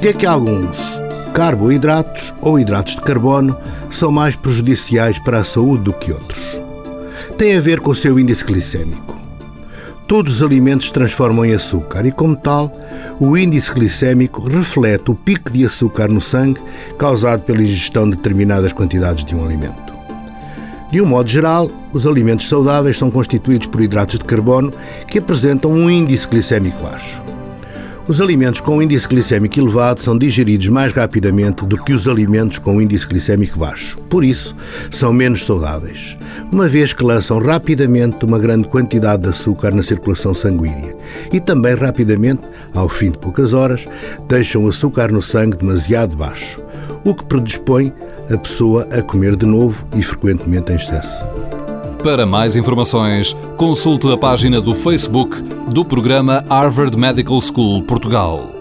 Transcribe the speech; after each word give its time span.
Porque 0.00 0.08
é 0.08 0.12
que 0.14 0.24
alguns 0.24 0.78
carboidratos 1.34 2.32
ou 2.40 2.58
hidratos 2.58 2.96
de 2.96 3.02
carbono 3.02 3.54
são 3.90 4.10
mais 4.10 4.34
prejudiciais 4.34 5.18
para 5.18 5.40
a 5.40 5.44
saúde 5.44 5.84
do 5.84 5.92
que 5.92 6.10
outros? 6.10 6.42
Tem 7.36 7.54
a 7.54 7.60
ver 7.60 7.80
com 7.80 7.90
o 7.90 7.94
seu 7.94 8.18
índice 8.18 8.42
glicêmico. 8.42 9.14
Todos 10.08 10.36
os 10.36 10.42
alimentos 10.42 10.90
transformam 10.90 11.44
em 11.44 11.52
açúcar 11.52 12.06
e, 12.06 12.10
como 12.10 12.34
tal, 12.34 12.72
o 13.20 13.36
índice 13.36 13.70
glicêmico 13.70 14.48
reflete 14.48 15.10
o 15.10 15.14
pico 15.14 15.52
de 15.52 15.66
açúcar 15.66 16.08
no 16.08 16.22
sangue 16.22 16.62
causado 16.96 17.42
pela 17.42 17.60
ingestão 17.60 18.08
de 18.08 18.16
determinadas 18.16 18.72
quantidades 18.72 19.22
de 19.22 19.36
um 19.36 19.44
alimento. 19.44 19.92
De 20.90 21.02
um 21.02 21.04
modo 21.04 21.28
geral, 21.28 21.70
os 21.92 22.06
alimentos 22.06 22.48
saudáveis 22.48 22.96
são 22.96 23.10
constituídos 23.10 23.66
por 23.66 23.82
hidratos 23.82 24.18
de 24.18 24.24
carbono 24.24 24.72
que 25.06 25.18
apresentam 25.18 25.70
um 25.70 25.90
índice 25.90 26.26
glicêmico 26.26 26.82
baixo. 26.82 27.22
Os 28.10 28.20
alimentos 28.20 28.60
com 28.60 28.82
índice 28.82 29.06
glicêmico 29.06 29.60
elevado 29.60 30.02
são 30.02 30.18
digeridos 30.18 30.66
mais 30.66 30.92
rapidamente 30.92 31.64
do 31.64 31.80
que 31.80 31.92
os 31.92 32.08
alimentos 32.08 32.58
com 32.58 32.82
índice 32.82 33.06
glicêmico 33.06 33.56
baixo. 33.56 33.96
Por 34.10 34.24
isso, 34.24 34.56
são 34.90 35.12
menos 35.12 35.46
saudáveis, 35.46 36.18
uma 36.50 36.68
vez 36.68 36.92
que 36.92 37.04
lançam 37.04 37.38
rapidamente 37.38 38.24
uma 38.24 38.36
grande 38.36 38.66
quantidade 38.66 39.22
de 39.22 39.28
açúcar 39.28 39.70
na 39.70 39.80
circulação 39.84 40.34
sanguínea 40.34 40.92
e 41.32 41.38
também 41.38 41.76
rapidamente, 41.76 42.42
ao 42.74 42.88
fim 42.88 43.12
de 43.12 43.18
poucas 43.18 43.52
horas, 43.52 43.86
deixam 44.28 44.64
o 44.64 44.68
açúcar 44.68 45.12
no 45.12 45.22
sangue 45.22 45.58
demasiado 45.58 46.16
baixo, 46.16 46.60
o 47.04 47.14
que 47.14 47.24
predispõe 47.26 47.92
a 48.28 48.36
pessoa 48.36 48.88
a 48.90 49.00
comer 49.02 49.36
de 49.36 49.46
novo 49.46 49.86
e 49.94 50.02
frequentemente 50.02 50.72
em 50.72 50.74
excesso. 50.74 51.24
Para 52.02 52.24
mais 52.24 52.56
informações, 52.56 53.36
consulte 53.58 54.10
a 54.10 54.16
página 54.16 54.58
do 54.58 54.74
Facebook 54.74 55.42
do 55.70 55.84
programa 55.84 56.42
Harvard 56.48 56.96
Medical 56.96 57.38
School 57.42 57.82
Portugal. 57.82 58.59